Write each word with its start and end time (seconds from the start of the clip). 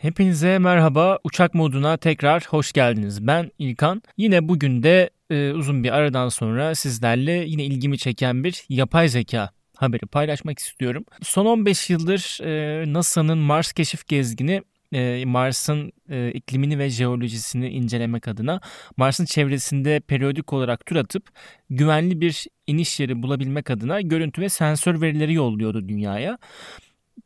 Hepinize 0.00 0.58
merhaba. 0.58 1.18
Uçak 1.24 1.54
moduna 1.54 1.96
tekrar 1.96 2.46
hoş 2.48 2.72
geldiniz. 2.72 3.26
Ben 3.26 3.50
İlkan. 3.58 4.02
Yine 4.16 4.48
bugün 4.48 4.82
de 4.82 5.10
e, 5.30 5.52
uzun 5.52 5.84
bir 5.84 5.90
aradan 5.90 6.28
sonra 6.28 6.74
sizlerle 6.74 7.32
yine 7.32 7.64
ilgimi 7.64 7.98
çeken 7.98 8.44
bir 8.44 8.64
yapay 8.68 9.08
zeka 9.08 9.50
haberi 9.76 10.06
paylaşmak 10.06 10.58
istiyorum. 10.58 11.04
Son 11.22 11.46
15 11.46 11.90
yıldır 11.90 12.38
e, 12.44 12.92
NASA'nın 12.92 13.38
Mars 13.38 13.72
keşif 13.72 14.06
gezgini 14.06 14.62
e, 14.92 15.24
Mars'ın 15.24 15.92
e, 16.10 16.32
iklimini 16.32 16.78
ve 16.78 16.90
jeolojisini 16.90 17.68
incelemek 17.68 18.28
adına 18.28 18.60
Mars'ın 18.96 19.24
çevresinde 19.24 20.00
periyodik 20.00 20.52
olarak 20.52 20.86
tur 20.86 20.96
atıp 20.96 21.28
güvenli 21.70 22.20
bir 22.20 22.46
iniş 22.66 23.00
yeri 23.00 23.22
bulabilmek 23.22 23.70
adına 23.70 24.00
görüntü 24.00 24.42
ve 24.42 24.48
sensör 24.48 25.00
verileri 25.00 25.34
yolluyordu 25.34 25.88
dünyaya. 25.88 26.38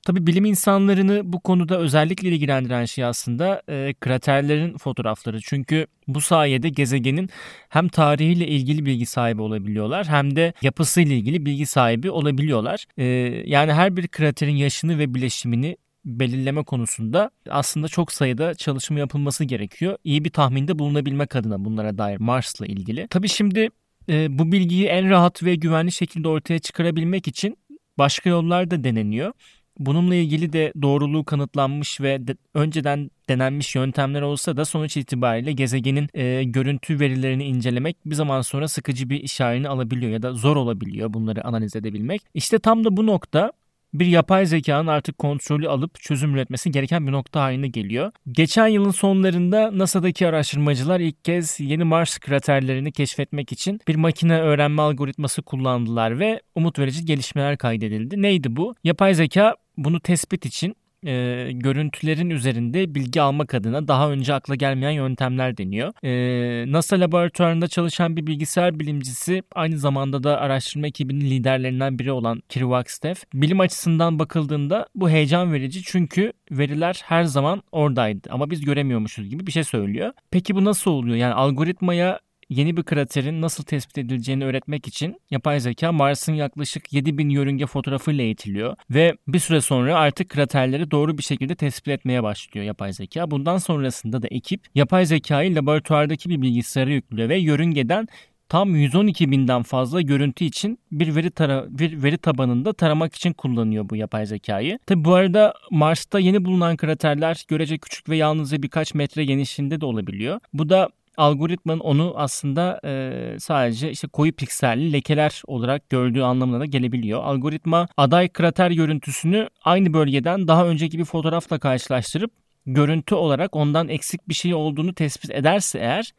Tabi 0.02 0.26
bilim 0.26 0.44
insanlarını 0.44 1.32
bu 1.32 1.40
konuda 1.40 1.78
özellikle 1.78 2.28
ilgilendiren 2.28 2.84
şey 2.84 3.04
aslında 3.04 3.62
e, 3.68 3.94
kraterlerin 4.00 4.78
fotoğrafları. 4.78 5.40
Çünkü 5.40 5.86
bu 6.08 6.20
sayede 6.20 6.68
gezegenin 6.68 7.30
hem 7.68 7.88
tarihiyle 7.88 8.48
ilgili 8.48 8.86
bilgi 8.86 9.06
sahibi 9.06 9.42
olabiliyorlar 9.42 10.06
hem 10.06 10.36
de 10.36 10.52
yapısıyla 10.62 11.14
ilgili 11.14 11.46
bilgi 11.46 11.66
sahibi 11.66 12.10
olabiliyorlar. 12.10 12.84
E, 12.96 13.04
yani 13.46 13.72
her 13.72 13.96
bir 13.96 14.08
kraterin 14.08 14.56
yaşını 14.56 14.98
ve 14.98 15.14
bileşimini 15.14 15.76
belirleme 16.04 16.62
konusunda 16.62 17.30
aslında 17.50 17.88
çok 17.88 18.12
sayıda 18.12 18.54
çalışma 18.54 18.98
yapılması 18.98 19.44
gerekiyor. 19.44 19.98
İyi 20.04 20.24
bir 20.24 20.30
tahminde 20.30 20.78
bulunabilmek 20.78 21.36
adına 21.36 21.64
bunlara 21.64 21.98
dair 21.98 22.20
Mars'la 22.20 22.66
ilgili. 22.66 23.08
Tabi 23.08 23.28
şimdi 23.28 23.68
e, 24.08 24.38
bu 24.38 24.52
bilgiyi 24.52 24.86
en 24.86 25.10
rahat 25.10 25.42
ve 25.42 25.54
güvenli 25.54 25.92
şekilde 25.92 26.28
ortaya 26.28 26.58
çıkarabilmek 26.58 27.28
için 27.28 27.58
başka 27.98 28.30
yollar 28.30 28.70
da 28.70 28.84
deneniyor. 28.84 29.32
Bununla 29.78 30.14
ilgili 30.14 30.52
de 30.52 30.72
doğruluğu 30.82 31.24
kanıtlanmış 31.24 32.00
ve 32.00 32.28
de, 32.28 32.36
önceden 32.54 33.10
denenmiş 33.28 33.74
yöntemler 33.74 34.22
olsa 34.22 34.56
da 34.56 34.64
sonuç 34.64 34.96
itibariyle 34.96 35.52
gezegenin 35.52 36.08
e, 36.14 36.44
görüntü 36.44 37.00
verilerini 37.00 37.44
incelemek 37.44 37.96
bir 38.06 38.14
zaman 38.14 38.40
sonra 38.40 38.68
sıkıcı 38.68 39.10
bir 39.10 39.20
iş 39.20 39.40
halini 39.40 39.68
alabiliyor 39.68 40.12
ya 40.12 40.22
da 40.22 40.32
zor 40.32 40.56
olabiliyor 40.56 41.14
bunları 41.14 41.44
analiz 41.44 41.76
edebilmek. 41.76 42.22
İşte 42.34 42.58
tam 42.58 42.84
da 42.84 42.96
bu 42.96 43.06
nokta 43.06 43.52
bir 43.94 44.06
yapay 44.06 44.46
zekanın 44.46 44.86
artık 44.86 45.18
kontrolü 45.18 45.68
alıp 45.68 46.00
çözüm 46.00 46.34
üretmesi 46.34 46.70
gereken 46.70 47.06
bir 47.06 47.12
nokta 47.12 47.40
haline 47.40 47.68
geliyor. 47.68 48.12
Geçen 48.32 48.66
yılın 48.66 48.90
sonlarında 48.90 49.78
NASA'daki 49.78 50.26
araştırmacılar 50.26 51.00
ilk 51.00 51.24
kez 51.24 51.60
yeni 51.60 51.84
Mars 51.84 52.18
kraterlerini 52.18 52.92
keşfetmek 52.92 53.52
için 53.52 53.80
bir 53.88 53.94
makine 53.94 54.40
öğrenme 54.40 54.82
algoritması 54.82 55.42
kullandılar 55.42 56.18
ve 56.18 56.40
umut 56.54 56.78
verici 56.78 57.04
gelişmeler 57.04 57.58
kaydedildi. 57.58 58.22
Neydi 58.22 58.56
bu? 58.56 58.74
Yapay 58.84 59.14
zeka 59.14 59.54
bunu 59.76 60.00
tespit 60.00 60.46
için 60.46 60.76
e, 61.06 61.48
görüntülerin 61.52 62.30
üzerinde 62.30 62.94
bilgi 62.94 63.22
almak 63.22 63.54
adına 63.54 63.88
daha 63.88 64.10
önce 64.10 64.34
akla 64.34 64.54
gelmeyen 64.54 64.90
yöntemler 64.90 65.56
deniyor. 65.56 65.92
E, 66.04 66.72
NASA 66.72 67.00
laboratuvarında 67.00 67.68
çalışan 67.68 68.16
bir 68.16 68.26
bilgisayar 68.26 68.80
bilimcisi 68.80 69.42
aynı 69.54 69.78
zamanda 69.78 70.22
da 70.22 70.40
araştırma 70.40 70.86
ekibinin 70.86 71.20
liderlerinden 71.20 71.98
biri 71.98 72.12
olan 72.12 72.42
Kiri 72.48 72.64
Wagstaff. 72.64 73.24
Bilim 73.34 73.60
açısından 73.60 74.18
bakıldığında 74.18 74.86
bu 74.94 75.10
heyecan 75.10 75.52
verici 75.52 75.82
çünkü 75.82 76.32
veriler 76.50 77.02
her 77.04 77.24
zaman 77.24 77.62
oradaydı 77.72 78.28
ama 78.30 78.50
biz 78.50 78.64
göremiyormuşuz 78.64 79.28
gibi 79.28 79.46
bir 79.46 79.52
şey 79.52 79.64
söylüyor. 79.64 80.12
Peki 80.30 80.54
bu 80.54 80.64
nasıl 80.64 80.90
oluyor? 80.90 81.16
Yani 81.16 81.34
algoritmaya 81.34 82.20
yeni 82.48 82.76
bir 82.76 82.82
kraterin 82.82 83.42
nasıl 83.42 83.64
tespit 83.64 83.98
edileceğini 83.98 84.44
öğretmek 84.44 84.88
için 84.88 85.20
yapay 85.30 85.60
zeka 85.60 85.92
Mars'ın 85.92 86.32
yaklaşık 86.32 86.92
7000 86.92 87.28
yörünge 87.28 87.66
fotoğrafıyla 87.66 88.24
eğitiliyor 88.24 88.76
ve 88.90 89.14
bir 89.28 89.38
süre 89.38 89.60
sonra 89.60 89.98
artık 89.98 90.28
kraterleri 90.28 90.90
doğru 90.90 91.18
bir 91.18 91.22
şekilde 91.22 91.54
tespit 91.54 91.88
etmeye 91.88 92.22
başlıyor 92.22 92.66
yapay 92.66 92.92
zeka. 92.92 93.30
Bundan 93.30 93.58
sonrasında 93.58 94.22
da 94.22 94.28
ekip 94.30 94.66
yapay 94.74 95.06
zekayı 95.06 95.54
laboratuvardaki 95.54 96.30
bir 96.30 96.42
bilgisayara 96.42 96.90
yüklüyor 96.90 97.28
ve 97.28 97.38
yörüngeden 97.38 98.08
tam 98.48 98.76
112 98.76 99.30
binden 99.30 99.62
fazla 99.62 100.00
görüntü 100.00 100.44
için 100.44 100.78
bir 100.92 101.16
veri 101.16 101.30
tara 101.30 101.66
bir 101.68 102.02
veri 102.02 102.18
tabanında 102.18 102.72
taramak 102.72 103.14
için 103.14 103.32
kullanıyor 103.32 103.88
bu 103.88 103.96
yapay 103.96 104.26
zekayı. 104.26 104.78
Tabi 104.86 105.04
bu 105.04 105.14
arada 105.14 105.54
Mars'ta 105.70 106.18
yeni 106.18 106.44
bulunan 106.44 106.76
kraterler 106.76 107.44
görece 107.48 107.78
küçük 107.78 108.08
ve 108.08 108.16
yalnızca 108.16 108.62
birkaç 108.62 108.94
metre 108.94 109.24
genişliğinde 109.24 109.80
de 109.80 109.86
olabiliyor. 109.86 110.40
Bu 110.52 110.68
da 110.68 110.88
algoritmanın 111.16 111.80
onu 111.80 112.12
aslında 112.16 112.80
e, 112.84 113.36
sadece 113.38 113.90
işte 113.90 114.08
koyu 114.08 114.32
pikselli 114.32 114.92
lekeler 114.92 115.42
olarak 115.46 115.90
gördüğü 115.90 116.22
anlamına 116.22 116.60
da 116.60 116.64
gelebiliyor. 116.64 117.24
Algoritma 117.24 117.88
aday 117.96 118.28
krater 118.28 118.70
görüntüsünü 118.70 119.48
aynı 119.64 119.92
bölgeden 119.92 120.48
daha 120.48 120.66
önceki 120.66 120.98
bir 120.98 121.04
fotoğrafla 121.04 121.58
karşılaştırıp 121.58 122.30
görüntü 122.66 123.14
olarak 123.14 123.56
ondan 123.56 123.88
eksik 123.88 124.28
bir 124.28 124.34
şey 124.34 124.54
olduğunu 124.54 124.94
tespit 124.94 125.30
ederse 125.30 125.78
eğer 125.78 126.12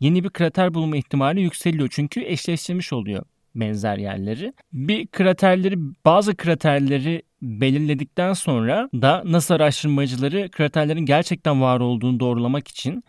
yeni 0.00 0.24
bir 0.24 0.30
krater 0.30 0.74
bulma 0.74 0.96
ihtimali 0.96 1.40
yükseliyor. 1.40 1.88
Çünkü 1.92 2.20
eşleştirmiş 2.24 2.92
oluyor 2.92 3.22
benzer 3.54 3.98
yerleri. 3.98 4.52
Bir 4.72 5.06
kraterleri 5.06 5.76
bazı 6.04 6.36
kraterleri 6.36 7.22
belirledikten 7.42 8.32
sonra 8.32 8.90
da 8.94 9.22
NASA 9.26 9.54
araştırmacıları 9.54 10.48
kraterlerin 10.50 11.06
gerçekten 11.06 11.62
var 11.62 11.80
olduğunu 11.80 12.20
doğrulamak 12.20 12.68
için 12.68 13.04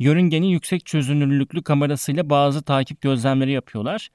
yörüngenin 0.00 0.46
yüksek 0.46 0.86
çözünürlüklü 0.86 1.62
kamerasıyla 1.62 2.30
bazı 2.30 2.62
takip 2.62 3.00
gözlemleri 3.00 3.52
yapıyorlar. 3.52 4.08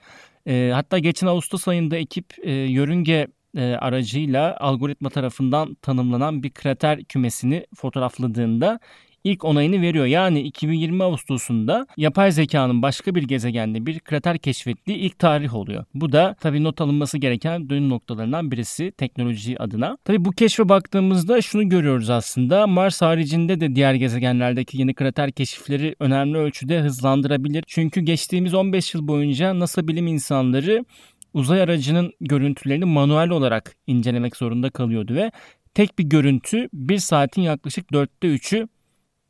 E, 0.48 0.72
hatta 0.74 1.00
geçen 1.00 1.28
Ağustos 1.28 1.68
ayında 1.68 1.98
ekip 1.98 2.26
e, 2.44 2.52
yörünge 2.52 3.28
e, 3.58 3.64
aracıyla 3.64 4.58
algoritma 4.60 5.10
tarafından 5.10 5.76
tanımlanan 5.76 6.44
bir 6.44 6.50
krater 6.50 7.04
kümesini 7.04 7.66
fotoğrafladığında 7.76 8.80
ilk 9.26 9.46
onayını 9.46 9.82
veriyor. 9.82 10.06
Yani 10.06 10.42
2020 10.42 11.04
Ağustos'unda 11.04 11.88
yapay 11.98 12.32
zekanın 12.32 12.82
başka 12.82 13.16
bir 13.16 13.24
gezegende 13.24 13.86
bir 13.86 14.00
krater 14.00 14.38
keşfettiği 14.38 14.98
ilk 14.98 15.20
tarih 15.20 15.56
oluyor. 15.56 15.86
Bu 15.94 16.12
da 16.12 16.36
tabii 16.40 16.64
not 16.64 16.82
alınması 16.82 17.18
gereken 17.18 17.70
dönüm 17.70 17.90
noktalarından 17.90 18.52
birisi 18.52 18.92
teknoloji 18.92 19.62
adına. 19.62 19.98
Tabii 20.06 20.26
bu 20.26 20.32
keşfe 20.32 20.70
baktığımızda 20.70 21.42
şunu 21.42 21.70
görüyoruz 21.70 22.10
aslında. 22.10 22.68
Mars 22.68 23.02
haricinde 23.02 23.60
de 23.60 23.76
diğer 23.76 23.94
gezegenlerdeki 23.94 24.78
yeni 24.78 24.94
krater 24.94 25.32
keşifleri 25.32 25.96
önemli 26.00 26.38
ölçüde 26.38 26.80
hızlandırabilir. 26.80 27.64
Çünkü 27.68 28.02
geçtiğimiz 28.02 28.54
15 28.54 28.94
yıl 28.94 29.08
boyunca 29.08 29.60
NASA 29.60 29.88
bilim 29.88 30.08
insanları 30.08 30.86
uzay 31.34 31.62
aracının 31.62 32.12
görüntülerini 32.22 32.86
manuel 32.86 33.30
olarak 33.30 33.76
incelemek 33.88 34.36
zorunda 34.36 34.70
kalıyordu 34.70 35.16
ve 35.16 35.32
tek 35.74 36.00
bir 36.00 36.04
görüntü 36.04 36.70
bir 36.74 36.98
saatin 36.98 37.42
yaklaşık 37.42 37.94
dörtte 37.94 38.28
üçü 38.28 38.68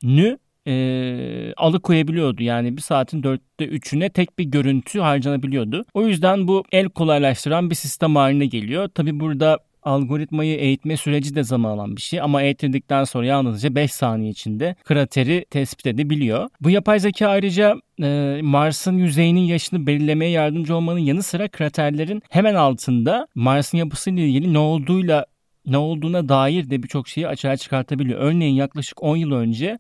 nü 0.06 0.38
e, 0.68 1.54
alıkoyabiliyordu. 1.58 2.44
Yani 2.44 2.78
bir 2.78 2.82
saatin 2.82 3.24
dörtte 3.24 3.66
üçüne 3.66 4.10
tek 4.10 4.40
bir 4.40 4.44
görüntü 4.44 5.00
harcanabiliyordu. 5.00 5.86
O 5.94 6.08
yüzden 6.08 6.48
bu 6.48 6.64
el 6.72 6.90
kolaylaştıran 6.90 7.70
bir 7.70 7.76
sistem 7.76 8.16
haline 8.16 8.46
geliyor. 8.46 8.88
Tabi 8.88 9.20
burada 9.20 9.60
algoritmayı 9.86 10.58
eğitme 10.58 10.98
süreci 10.98 11.36
de 11.36 11.44
zaman 11.44 11.70
alan 11.70 11.96
bir 11.96 12.02
şey 12.02 12.22
ama 12.22 12.42
eğitirdikten 12.42 13.04
sonra 13.04 13.26
yalnızca 13.26 13.76
5 13.76 13.92
saniye 13.92 14.32
içinde 14.32 14.76
krateri 14.84 15.46
tespit 15.50 15.88
edebiliyor. 15.88 16.50
Bu 16.62 16.70
yapay 16.70 17.00
zeka 17.00 17.28
ayrıca 17.28 17.76
e, 18.04 18.40
Mars'ın 18.44 18.98
yüzeyinin 18.98 19.42
yaşını 19.42 19.88
belirlemeye 19.88 20.32
yardımcı 20.32 20.76
olmanın 20.76 21.00
yanı 21.00 21.24
sıra 21.24 21.48
kraterlerin 21.48 22.22
hemen 22.30 22.56
altında 22.56 23.28
Mars'ın 23.36 23.78
yapısıyla 23.78 24.24
ilgili 24.24 24.54
ne 24.54 24.60
olduğuyla 24.60 25.26
ne 25.68 25.78
olduğuna 25.78 26.30
dair 26.30 26.70
de 26.70 26.84
birçok 26.84 27.08
şeyi 27.08 27.28
açığa 27.28 27.58
çıkartabiliyor. 27.58 28.20
Örneğin 28.20 28.56
yaklaşık 28.56 29.03
10 29.03 29.16
yıl 29.18 29.31
önce 29.31 29.80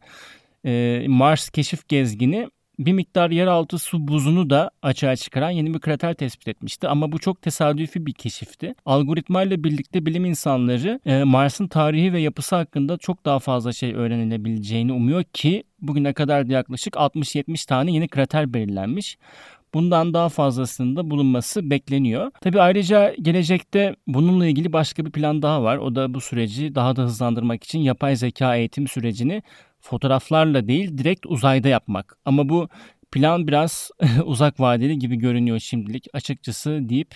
e, 0.65 1.03
Mars 1.07 1.49
keşif 1.49 1.87
gezgini 1.87 2.49
bir 2.79 2.93
miktar 2.93 3.29
yeraltı 3.29 3.79
su 3.79 4.07
buzunu 4.07 4.49
da 4.49 4.71
açığa 4.81 5.15
çıkaran 5.15 5.49
yeni 5.49 5.73
bir 5.73 5.79
krater 5.79 6.13
tespit 6.13 6.47
etmişti. 6.47 6.87
Ama 6.87 7.11
bu 7.11 7.19
çok 7.19 7.41
tesadüfi 7.41 8.05
bir 8.05 8.13
keşifti. 8.13 8.73
Algoritma 8.85 9.43
ile 9.43 9.63
birlikte 9.63 10.05
bilim 10.05 10.25
insanları 10.25 10.99
e, 11.05 11.23
Mars'ın 11.23 11.67
tarihi 11.67 12.13
ve 12.13 12.19
yapısı 12.21 12.55
hakkında 12.55 12.97
çok 12.97 13.25
daha 13.25 13.39
fazla 13.39 13.73
şey 13.73 13.93
öğrenilebileceğini 13.93 14.93
umuyor 14.93 15.23
ki 15.23 15.63
bugüne 15.81 16.13
kadar 16.13 16.49
da 16.49 16.53
yaklaşık 16.53 16.93
60-70 16.93 17.67
tane 17.67 17.91
yeni 17.91 18.07
krater 18.07 18.53
belirlenmiş. 18.53 19.17
Bundan 19.75 20.13
daha 20.13 20.29
fazlasının 20.29 20.95
da 20.95 21.09
bulunması 21.09 21.69
bekleniyor. 21.69 22.31
Tabi 22.41 22.61
ayrıca 22.61 23.15
gelecekte 23.21 23.95
bununla 24.07 24.47
ilgili 24.47 24.73
başka 24.73 25.05
bir 25.05 25.11
plan 25.11 25.41
daha 25.41 25.63
var. 25.63 25.77
O 25.77 25.95
da 25.95 26.13
bu 26.13 26.21
süreci 26.21 26.75
daha 26.75 26.95
da 26.95 27.01
hızlandırmak 27.03 27.63
için 27.63 27.79
yapay 27.79 28.15
zeka 28.15 28.55
eğitim 28.55 28.87
sürecini 28.87 29.43
fotoğraflarla 29.79 30.67
değil 30.67 30.97
direkt 30.97 31.25
uzayda 31.25 31.67
yapmak. 31.67 32.17
Ama 32.25 32.49
bu 32.49 32.69
plan 33.11 33.47
biraz 33.47 33.91
uzak 34.25 34.59
vadeli 34.59 34.99
gibi 34.99 35.15
görünüyor 35.15 35.59
şimdilik 35.59 36.07
açıkçası 36.13 36.79
deyip 36.89 37.15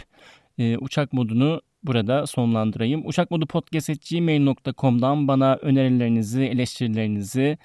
e, 0.57 0.77
uçak 0.77 1.13
modunu 1.13 1.61
burada 1.83 2.27
sonlandırayım. 2.27 3.07
Uçak 3.07 3.31
modu 3.31 3.47
podcast.gmail.com'dan 3.47 5.27
bana 5.27 5.55
önerilerinizi, 5.55 6.43
eleştirilerinizi, 6.43 7.57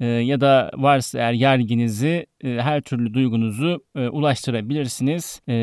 e, 0.00 0.06
ya 0.06 0.40
da 0.40 0.70
varsa 0.74 1.18
eğer 1.18 1.32
yerginizi 1.32 2.26
e, 2.44 2.48
her 2.48 2.80
türlü 2.80 3.14
duygunuzu 3.14 3.84
e, 3.96 4.08
ulaştırabilirsiniz. 4.08 5.40
E, 5.48 5.54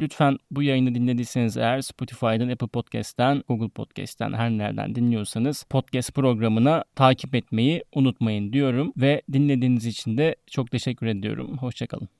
lütfen 0.00 0.38
bu 0.50 0.62
yayını 0.62 0.94
dinlediyseniz 0.94 1.56
eğer 1.56 1.80
Spotify'dan, 1.80 2.48
Apple 2.48 2.66
Podcast'ten, 2.66 3.42
Google 3.48 3.68
Podcast'ten 3.68 4.32
her 4.32 4.50
nereden 4.50 4.94
dinliyorsanız 4.94 5.62
podcast 5.62 6.14
programına 6.14 6.84
takip 6.96 7.34
etmeyi 7.34 7.84
unutmayın 7.94 8.52
diyorum 8.52 8.92
ve 8.96 9.22
dinlediğiniz 9.32 9.86
için 9.86 10.18
de 10.18 10.36
çok 10.46 10.70
teşekkür 10.70 11.06
ediyorum. 11.06 11.58
Hoşçakalın. 11.58 12.17